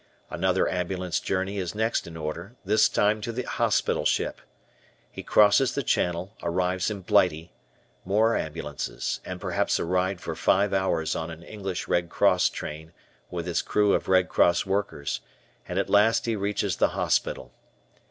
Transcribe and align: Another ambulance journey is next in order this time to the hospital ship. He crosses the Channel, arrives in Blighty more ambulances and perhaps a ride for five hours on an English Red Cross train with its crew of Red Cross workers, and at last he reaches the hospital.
Another 0.31 0.67
ambulance 0.67 1.19
journey 1.19 1.57
is 1.59 1.75
next 1.75 2.07
in 2.07 2.17
order 2.17 2.55
this 2.65 2.89
time 2.89 3.21
to 3.21 3.31
the 3.31 3.43
hospital 3.43 4.03
ship. 4.03 4.41
He 5.11 5.21
crosses 5.21 5.75
the 5.75 5.83
Channel, 5.83 6.33
arrives 6.41 6.89
in 6.89 7.01
Blighty 7.01 7.51
more 8.03 8.35
ambulances 8.35 9.19
and 9.23 9.39
perhaps 9.39 9.77
a 9.77 9.85
ride 9.85 10.19
for 10.19 10.33
five 10.35 10.73
hours 10.73 11.15
on 11.15 11.29
an 11.29 11.43
English 11.43 11.87
Red 11.87 12.09
Cross 12.09 12.49
train 12.49 12.93
with 13.29 13.47
its 13.47 13.61
crew 13.61 13.93
of 13.93 14.07
Red 14.09 14.27
Cross 14.27 14.65
workers, 14.65 15.19
and 15.67 15.77
at 15.77 15.87
last 15.87 16.25
he 16.25 16.35
reaches 16.35 16.77
the 16.77 16.89
hospital. 16.97 17.51